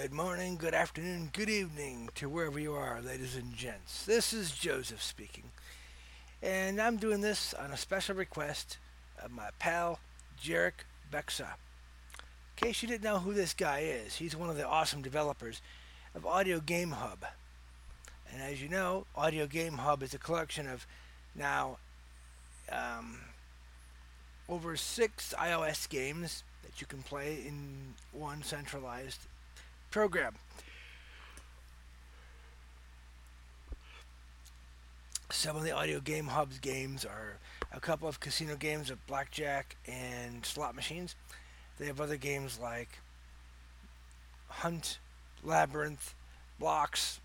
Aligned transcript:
Good 0.00 0.14
morning, 0.14 0.56
good 0.56 0.72
afternoon, 0.72 1.28
good 1.34 1.50
evening 1.50 2.08
to 2.14 2.26
wherever 2.26 2.58
you 2.58 2.72
are, 2.72 3.02
ladies 3.02 3.36
and 3.36 3.54
gents. 3.54 4.06
This 4.06 4.32
is 4.32 4.50
Joseph 4.50 5.02
speaking, 5.02 5.44
and 6.42 6.80
I'm 6.80 6.96
doing 6.96 7.20
this 7.20 7.52
on 7.52 7.70
a 7.70 7.76
special 7.76 8.14
request 8.14 8.78
of 9.22 9.30
my 9.30 9.50
pal, 9.58 9.98
Jarek 10.42 10.86
Bexa. 11.12 11.40
In 11.42 12.66
case 12.68 12.80
you 12.80 12.88
didn't 12.88 13.04
know 13.04 13.18
who 13.18 13.34
this 13.34 13.52
guy 13.52 13.80
is, 13.80 14.16
he's 14.16 14.34
one 14.34 14.48
of 14.48 14.56
the 14.56 14.66
awesome 14.66 15.02
developers 15.02 15.60
of 16.14 16.24
Audio 16.24 16.58
Game 16.58 16.92
Hub. 16.92 17.26
And 18.32 18.40
as 18.40 18.62
you 18.62 18.70
know, 18.70 19.04
Audio 19.14 19.46
Game 19.46 19.74
Hub 19.74 20.02
is 20.02 20.14
a 20.14 20.18
collection 20.18 20.66
of 20.68 20.86
now 21.34 21.76
um, 22.70 23.18
over 24.48 24.74
six 24.74 25.34
iOS 25.38 25.86
games 25.86 26.44
that 26.62 26.80
you 26.80 26.86
can 26.86 27.02
play 27.02 27.44
in 27.46 27.92
one 28.10 28.42
centralized 28.42 29.18
program. 29.92 30.32
Some 35.30 35.54
of 35.54 35.64
the 35.64 35.70
Audio 35.70 36.00
Game 36.00 36.28
Hub's 36.28 36.58
games 36.58 37.04
are 37.04 37.36
a 37.72 37.78
couple 37.78 38.08
of 38.08 38.18
casino 38.18 38.56
games 38.56 38.90
of 38.90 39.06
blackjack 39.06 39.76
and 39.86 40.44
slot 40.46 40.74
machines. 40.74 41.14
They 41.78 41.86
have 41.86 42.00
other 42.00 42.16
games 42.16 42.58
like 42.60 42.98
Hunt, 44.48 44.98
Labyrinth, 45.44 46.14
Blocks, 46.58 47.20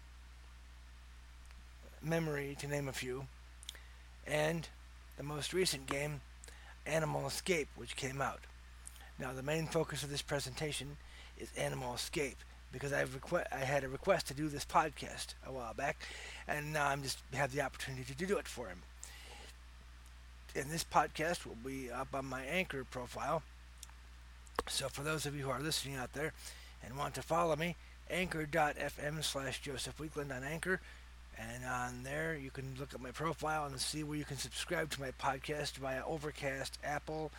Memory, 2.04 2.58
to 2.60 2.68
name 2.68 2.90
a 2.90 2.94
few, 2.94 3.28
and 4.26 4.68
the 5.16 5.24
most 5.24 5.54
recent 5.54 5.88
game, 5.88 6.20
Animal 6.86 7.28
Escape, 7.28 7.70
which 7.78 7.96
came 7.96 8.22
out. 8.22 8.42
Now, 9.18 9.32
the 9.32 9.42
main 9.42 9.68
focus 9.68 10.04
of 10.04 10.10
this 10.10 10.22
presentation 10.22 10.98
is 11.38 11.50
Animal 11.58 11.96
Escape 11.96 12.38
because 12.78 12.94
I've 12.94 13.20
requ- 13.20 13.48
I 13.52 13.60
had 13.60 13.84
a 13.84 13.90
request 13.90 14.28
to 14.28 14.36
do 14.36 14.50
this 14.50 14.64
podcast 14.64 15.34
a 15.46 15.52
while 15.52 15.74
back, 15.74 15.98
and 16.48 16.74
now 16.74 16.88
I'm 16.90 17.02
just 17.02 17.18
have 17.34 17.52
the 17.52 17.62
opportunity 17.62 18.14
to 18.14 18.26
do 18.26 18.38
it 18.38 18.48
for 18.48 18.68
him. 18.68 18.84
And 20.56 20.70
this 20.70 20.84
podcast 20.84 21.46
will 21.46 21.58
be 21.66 21.92
up 21.92 22.10
on 22.14 22.26
my 22.26 22.44
Anchor 22.44 22.84
profile. 22.84 23.42
So 24.68 24.90
for 24.90 25.02
those 25.02 25.26
of 25.26 25.36
you 25.36 25.46
who 25.46 25.50
are 25.50 25.60
listening 25.60 25.96
out 25.96 26.14
there 26.14 26.34
and 26.84 26.98
want 26.98 27.16
to 27.16 27.22
follow 27.24 27.56
me, 27.56 27.76
anchor.fm 28.10 29.24
slash 29.24 29.62
Joseph 29.62 30.00
Weakland 30.00 30.32
on 30.32 30.44
Anchor. 30.44 30.80
And 31.40 31.66
on 31.66 32.04
there, 32.04 32.36
you 32.36 32.50
can 32.50 32.76
look 32.80 32.94
at 32.94 33.02
my 33.02 33.12
profile 33.12 33.66
and 33.66 33.80
see 33.80 34.04
where 34.04 34.18
you 34.18 34.26
can 34.26 34.38
subscribe 34.38 34.90
to 34.92 35.02
my 35.02 35.12
podcast 35.12 35.74
via 35.78 36.04
Overcast, 36.04 36.80
Apple, 36.84 37.32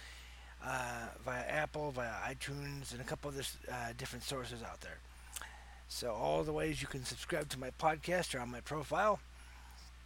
uh, 0.64 1.06
via 1.24 1.44
Apple, 1.48 1.90
via 1.90 2.12
iTunes, 2.28 2.92
and 2.92 3.00
a 3.00 3.04
couple 3.04 3.30
of 3.30 3.36
uh, 3.70 3.74
different 3.96 4.24
sources 4.24 4.62
out 4.62 4.80
there. 4.80 4.98
So 5.88 6.12
all 6.12 6.42
the 6.42 6.52
ways 6.52 6.82
you 6.82 6.86
can 6.86 7.04
subscribe 7.04 7.48
to 7.48 7.58
my 7.58 7.70
podcast 7.80 8.34
are 8.34 8.40
on 8.40 8.50
my 8.50 8.60
profile. 8.60 9.20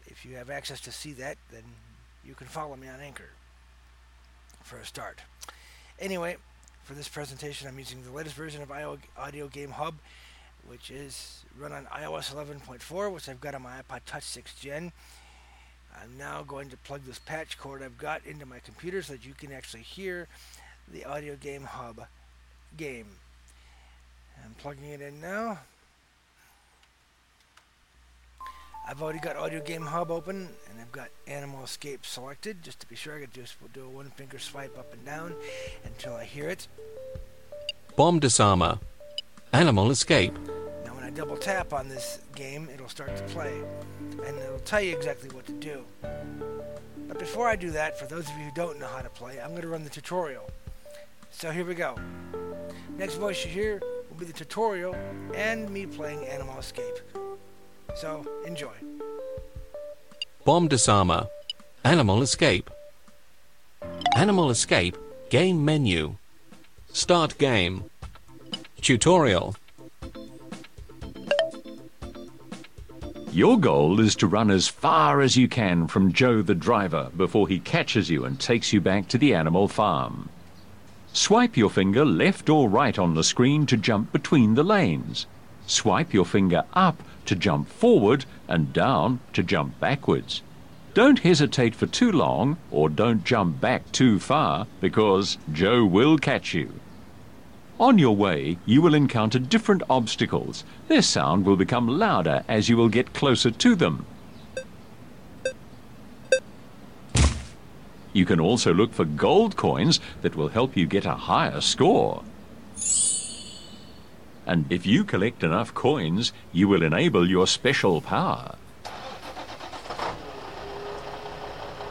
If 0.07 0.25
you 0.25 0.37
have 0.37 0.49
access 0.49 0.81
to 0.83 0.93
see 0.93 1.13
that, 1.15 1.37
then 1.51 1.65
you 2.25 2.35
can 2.35 2.47
follow 2.47 2.77
me 2.77 2.89
on 2.89 3.01
Anchor 3.01 3.31
for 4.63 4.79
a 4.79 4.87
start. 4.87 5.21
Anyway, 5.99 6.37
for 6.85 6.95
this 6.95 7.09
presentation, 7.09 7.69
I'm 7.69 7.79
using 7.79 8.03
the 8.03 8.13
latest 8.13 8.37
version 8.37 8.63
of 8.63 8.71
Audio 8.71 9.49
Game 9.49 9.71
Hub, 9.71 9.95
which 10.67 10.91
is 10.91 11.45
run 11.59 11.73
on 11.73 11.87
iOS 11.87 12.33
11.4, 12.33 13.13
which 13.13 13.29
I've 13.29 13.41
got 13.41 13.55
on 13.55 13.63
my 13.63 13.81
iPod 13.83 14.01
Touch 14.07 14.25
6 14.25 14.55
Gen. 14.55 14.93
I'm 16.01 16.17
now 16.17 16.43
going 16.43 16.71
to 16.71 16.77
plug 16.79 17.03
this 17.05 17.19
patch 17.19 17.59
cord 17.59 17.83
I've 17.83 17.99
got 17.99 18.25
into 18.25 18.47
my 18.47 18.61
computer 18.61 19.03
so 19.03 19.13
that 19.13 19.27
you 19.27 19.35
can 19.35 19.53
actually 19.53 19.83
hear 19.83 20.29
the 20.91 21.05
Audio 21.05 21.37
Game 21.37 21.65
Hub 21.65 22.07
game. 22.77 23.07
I'm 24.45 24.55
plugging 24.59 24.85
it 24.85 25.01
in 25.01 25.21
now. 25.21 25.59
I've 28.89 29.01
already 29.01 29.21
got 29.21 29.37
Audio 29.37 29.61
Game 29.61 29.83
Hub 29.83 30.11
open, 30.11 30.49
and 30.69 30.81
I've 30.81 30.91
got 30.91 31.09
Animal 31.29 31.63
Escape 31.63 32.05
selected, 32.05 32.63
just 32.63 32.81
to 32.81 32.87
be 32.87 32.97
sure. 32.97 33.17
I 33.17 33.21
could 33.21 33.33
just 33.33 33.55
do 33.73 33.85
a 33.85 33.89
one 33.89 34.11
finger 34.11 34.39
swipe 34.39 34.77
up 34.77 34.93
and 34.93 35.05
down 35.05 35.35
until 35.85 36.15
I 36.15 36.25
hear 36.25 36.49
it. 36.49 36.67
Bomb 37.95 38.19
Disarmer. 38.19 38.81
Animal 39.53 39.91
Escape. 39.91 40.37
Now 40.85 40.95
when 40.95 41.05
I 41.05 41.11
double 41.11 41.37
tap 41.37 41.73
on 41.73 41.89
this 41.89 42.21
game, 42.35 42.69
it'll 42.75 42.89
start 42.89 43.17
to 43.17 43.23
play, 43.25 43.63
and 44.27 44.37
it'll 44.39 44.59
tell 44.61 44.81
you 44.81 44.97
exactly 44.97 45.31
what 45.31 45.47
to 45.47 45.53
do. 45.53 45.85
But 47.07 47.19
before 47.19 47.49
I 47.49 47.55
do 47.55 47.71
that, 47.71 47.99
for 47.99 48.07
those 48.07 48.29
of 48.29 48.37
you 48.37 48.47
who 48.47 48.53
don't 48.55 48.81
know 48.81 48.89
how 48.89 49.03
to 49.03 49.11
play, 49.11 49.41
I'm 49.41 49.51
going 49.51 49.63
to 49.63 49.69
run 49.69 49.85
the 49.85 49.91
tutorial. 49.91 50.51
So 51.31 51.51
here 51.51 51.65
we 51.65 51.75
go. 51.75 51.97
Next 52.97 53.15
voice 53.15 53.45
you 53.45 53.51
hear 53.51 53.83
will 54.13 54.19
be 54.19 54.27
the 54.27 54.33
tutorial 54.33 54.95
and 55.35 55.71
me 55.71 55.87
playing 55.87 56.27
Animal 56.27 56.59
Escape. 56.59 56.99
So, 57.95 58.27
enjoy. 58.47 58.75
Bomb 60.45 60.69
Disarmer. 60.69 61.29
Animal 61.83 62.21
Escape. 62.21 62.71
Animal 64.15 64.51
Escape. 64.51 64.99
Game 65.31 65.65
menu. 65.65 66.17
Start 66.93 67.39
game. 67.39 67.85
Tutorial. 68.83 69.57
Your 73.31 73.59
goal 73.59 73.99
is 73.99 74.15
to 74.17 74.27
run 74.27 74.51
as 74.51 74.69
far 74.69 75.23
as 75.23 75.39
you 75.39 75.49
can 75.49 75.87
from 75.87 76.13
Joe 76.13 76.43
the 76.43 76.55
driver 76.55 77.11
before 77.17 77.49
he 77.49 77.61
catches 77.61 78.11
you 78.11 78.27
and 78.27 78.39
takes 78.39 78.75
you 78.75 78.81
back 78.83 79.09
to 79.09 79.17
the 79.17 79.35
animal 79.35 79.69
farm. 79.69 80.29
Swipe 81.15 81.59
your 81.59 81.69
finger 81.69 82.07
left 82.07 82.49
or 82.49 82.71
right 82.71 82.99
on 82.99 83.15
the 83.15 83.23
screen 83.23 83.67
to 83.67 83.77
jump 83.77 84.11
between 84.13 84.55
the 84.55 84.63
lanes. 84.63 85.27
Swipe 85.67 86.15
your 86.15 86.25
finger 86.25 86.65
up 86.73 87.03
to 87.27 87.37
jump 87.37 87.69
forward 87.69 88.25
and 88.49 88.73
down 88.73 89.21
to 89.35 89.43
jump 89.43 89.79
backwards. 89.79 90.41
Don't 90.95 91.19
hesitate 91.19 91.75
for 91.75 91.87
too 91.87 92.11
long 92.11 92.57
or 92.71 92.89
don't 92.89 93.25
jump 93.25 93.61
back 93.61 93.93
too 93.93 94.19
far 94.19 94.67
because 94.81 95.37
Joe 95.53 95.85
will 95.85 96.17
catch 96.17 96.55
you. 96.55 96.81
On 97.79 97.99
your 97.99 98.17
way, 98.17 98.57
you 98.65 98.81
will 98.81 98.95
encounter 98.95 99.39
different 99.39 99.83
obstacles. 99.91 100.65
Their 100.89 101.03
sound 101.03 101.45
will 101.45 101.57
become 101.57 101.89
louder 101.89 102.43
as 102.49 102.71
you 102.71 102.77
will 102.79 102.89
get 102.89 103.13
closer 103.13 103.51
to 103.51 103.75
them. 103.75 104.07
You 108.13 108.27
can 108.27 108.41
also 108.41 108.75
look 108.75 108.93
for 108.93 109.05
gold 109.05 109.57
coins 109.57 110.01
that 110.21 110.37
will 110.37 110.49
help 110.49 110.77
you 110.77 110.87
get 110.87 111.07
a 111.07 111.15
higher 111.15 111.61
score. 111.61 112.23
And 114.47 114.71
if 114.71 114.85
you 114.87 115.05
collect 115.05 115.43
enough 115.43 115.73
coins, 115.73 116.33
you 116.53 116.69
will 116.69 116.83
enable 116.83 117.29
your 117.29 117.47
special 117.47 118.01
power. 118.01 118.57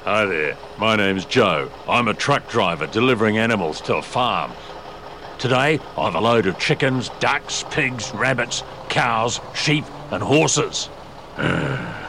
Hi 0.04 0.26
there, 0.26 0.58
my 0.78 0.96
name's 0.96 1.26
Joe. 1.26 1.72
I'm 1.88 2.08
a 2.08 2.14
truck 2.14 2.50
driver 2.50 2.88
delivering 2.88 3.38
animals 3.38 3.82
to 3.82 3.96
a 3.96 4.02
farm. 4.02 4.52
Today, 5.38 5.80
I've 5.98 6.16
a 6.16 6.20
load 6.20 6.46
of 6.48 6.60
chickens, 6.60 7.10
ducks, 7.20 7.64
pigs, 7.72 8.12
rabbits, 8.14 8.64
cows, 8.90 9.40
sheep, 9.56 9.86
and 10.12 10.22
horses. 10.22 10.90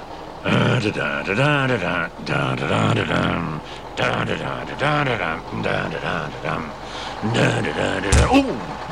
Oh 8.30 8.42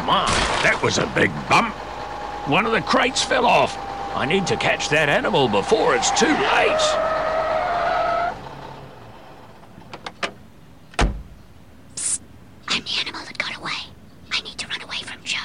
my, 0.06 0.26
that 0.62 0.80
was 0.82 0.98
a 0.98 1.06
big 1.14 1.32
bump. 1.48 1.74
One 2.48 2.66
of 2.66 2.72
the 2.72 2.80
crates 2.80 3.22
fell 3.24 3.46
off. 3.46 3.76
I 4.14 4.26
need 4.26 4.46
to 4.48 4.56
catch 4.56 4.88
that 4.90 5.08
animal 5.08 5.48
before 5.48 5.94
it's 5.94 6.10
too 6.10 6.26
late. 6.26 6.86
I'm 12.68 12.84
the 12.84 13.00
animal 13.00 13.24
that 13.24 13.38
got 13.38 13.56
away. 13.56 13.72
I 14.32 14.40
need 14.42 14.58
to 14.58 14.66
run 14.68 14.82
away 14.82 15.02
from 15.02 15.22
Joe. 15.24 15.38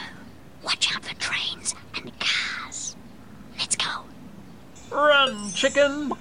Watch 0.63 0.95
out 0.95 1.03
for 1.03 1.15
trains 1.15 1.73
and 1.95 2.11
cars. 2.19 2.95
Let's 3.57 3.75
go. 3.75 4.05
Run, 4.91 5.44
chicken! 5.55 6.11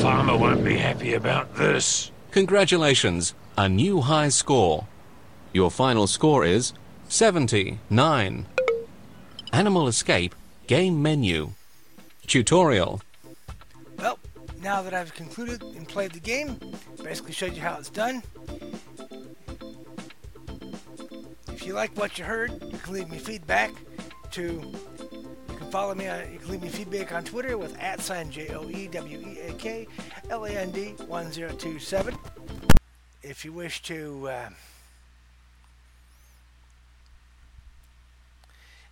Farmer 0.00 0.34
won't 0.34 0.64
be 0.64 0.78
happy 0.78 1.12
about 1.12 1.54
this. 1.56 2.10
Congratulations, 2.30 3.34
a 3.58 3.68
new 3.68 4.00
high 4.00 4.30
score. 4.30 4.86
Your 5.52 5.70
final 5.70 6.06
score 6.06 6.42
is 6.42 6.72
79. 7.08 8.46
Animal 9.52 9.88
Escape 9.88 10.34
Game 10.66 11.02
Menu. 11.02 11.50
Tutorial. 12.26 13.02
Well, 13.98 14.18
now 14.62 14.80
that 14.80 14.94
I've 14.94 15.12
concluded 15.14 15.62
and 15.62 15.86
played 15.86 16.12
the 16.12 16.20
game, 16.20 16.58
basically 17.02 17.32
showed 17.32 17.52
you 17.52 17.60
how 17.60 17.76
it's 17.76 17.90
done. 17.90 18.22
If 21.48 21.66
you 21.66 21.74
like 21.74 21.94
what 21.98 22.18
you 22.18 22.24
heard, 22.24 22.52
you 22.72 22.78
can 22.78 22.94
leave 22.94 23.10
me 23.10 23.18
feedback 23.18 23.72
to 24.30 24.42
you 24.42 24.60
can 24.60 24.89
follow 25.70 25.94
me 25.94 26.08
on 26.08 26.20
you 26.32 26.38
can 26.38 26.48
leave 26.50 26.62
me 26.62 26.68
feedback 26.68 27.12
on 27.12 27.22
Twitter 27.22 27.56
with 27.56 27.78
at 27.78 28.00
sign 28.00 28.30
J 28.30 28.48
O 28.48 28.68
E 28.68 28.88
W 28.88 29.18
E 29.18 29.38
A 29.48 29.52
K 29.52 29.86
L 30.28 30.44
A 30.44 30.50
N 30.50 30.70
D 30.72 30.94
one 31.06 31.30
zero 31.30 31.52
two 31.52 31.78
seven. 31.78 32.16
If 33.22 33.44
you 33.44 33.52
wish 33.52 33.80
to 33.82 34.28
uh, 34.28 34.48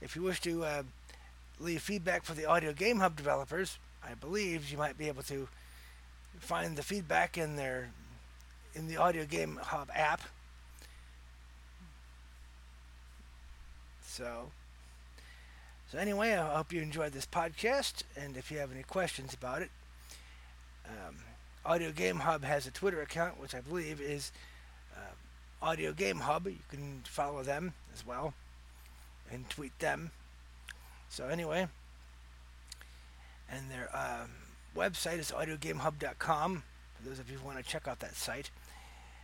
if 0.01 0.15
you 0.15 0.23
wish 0.23 0.41
to 0.43 0.65
uh, 0.65 0.83
leave 1.59 1.83
feedback 1.83 2.25
for 2.25 2.35
the 2.35 2.45
Audio 2.45 2.73
Game 2.73 3.01
Hub 3.01 3.17
developers, 3.17 3.79
I 4.05 4.15
believe 4.15 4.71
you 4.71 4.79
might 4.79 4.97
be 4.97 5.09
able 5.09 5.25
to 5.25 5.49
find 6.39 6.77
the 6.77 6.83
feedback 6.85 7.37
in 7.37 7.57
their 7.57 7.91
in 8.75 8.87
the 8.87 8.99
Audio 8.99 9.25
Game 9.25 9.59
Hub 9.61 9.91
app. 9.93 10.21
So, 14.07 14.51
so 15.91 15.99
anyway, 15.99 16.35
I 16.35 16.57
hope 16.57 16.73
you 16.73 16.83
enjoyed 16.83 17.13
this 17.13 17.27
podcast, 17.27 18.03
and 18.17 18.37
if 18.37 18.51
you 18.51 18.59
have 18.59 18.73
any 18.73 18.83
questions 18.83 19.35
about 19.35 19.63
it, 19.63 19.71
um, 20.87 21.17
Audio 21.65 21.93
Game 21.93 22.21
Hub 22.21 22.45
has 22.45 22.67
a 22.67 22.71
Twitter 22.71 23.01
account, 23.01 23.41
which 23.41 23.55
I 23.55 23.61
believe 23.61 24.01
is 24.01 24.33
uh, 24.97 25.67
Audio 25.67 25.93
Game 25.93 26.19
Hub. 26.19 26.47
You 26.47 26.57
can 26.71 27.03
follow 27.05 27.43
them 27.43 27.75
as 27.93 28.07
well 28.07 28.35
and 29.31 29.49
tweet 29.49 29.79
them. 29.79 30.11
So 31.09 31.29
anyway, 31.29 31.69
and 33.51 33.71
their 33.71 33.89
um, 33.97 34.31
website 34.77 35.19
is 35.19 35.31
audiogamehub.com 35.31 36.63
for 36.95 37.09
those 37.09 37.19
of 37.19 37.31
you 37.31 37.39
who 37.39 37.47
want 37.47 37.59
to 37.59 37.65
check 37.65 37.89
out 37.89 38.01
that 38.01 38.15
site. 38.15 38.51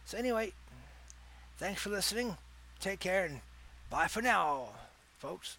So 0.04 0.18
anyway, 0.18 0.52
thanks 1.58 1.82
for 1.82 1.90
listening. 1.90 2.36
Take 2.80 3.00
care 3.00 3.24
and 3.24 3.40
bye 3.90 4.06
for 4.06 4.22
now, 4.22 4.68
folks. 5.18 5.58